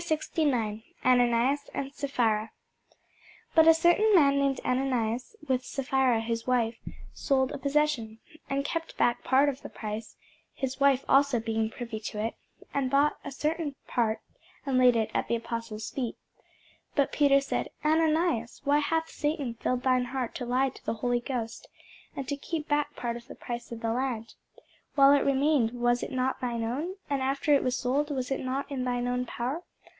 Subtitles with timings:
[0.01, 2.49] CHAPTER 69 ANANIAS AND SAPPHIRA
[3.53, 6.75] BUT a certain man named Ananias, with Sapphira his wife,
[7.13, 8.17] sold a possession,
[8.49, 10.17] and kept back part of the price,
[10.55, 12.33] his wife also being privy to it,
[12.73, 14.21] and brought a certain part,
[14.65, 16.17] and laid it at the apostles' feet.
[16.95, 21.21] But Peter said, Ananias, why hath Satan filled thine heart to lie to the Holy
[21.21, 21.67] Ghost,
[22.15, 24.33] and to keep back part of the price of the land?
[24.95, 26.95] While it remained, was it not thine own?
[27.07, 29.63] and after it was sold, was it not in thine own power?